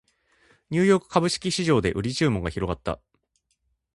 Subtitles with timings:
[0.71, 2.99] ニューヨーク株式市場で売り注文が広がった